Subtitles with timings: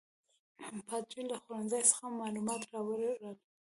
[0.87, 3.35] پادري له خوړنځای څخه معلومات راوړي ول.